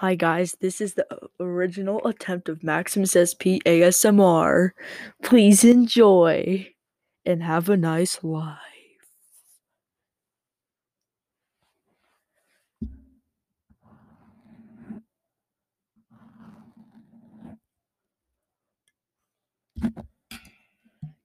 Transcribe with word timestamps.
Hi 0.00 0.14
guys, 0.14 0.56
this 0.60 0.80
is 0.80 0.94
the 0.94 1.08
original 1.40 2.06
attempt 2.06 2.48
of 2.48 2.62
Maximus 2.62 3.16
SP 3.18 3.58
ASMR. 3.66 4.70
Please 5.24 5.64
enjoy 5.64 6.72
and 7.26 7.42
have 7.42 7.68
a 7.68 7.76
nice 7.76 8.22
life. 8.22 8.58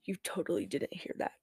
You 0.06 0.16
totally 0.24 0.66
didn't 0.66 0.96
hear 0.96 1.14
that. 1.20 1.34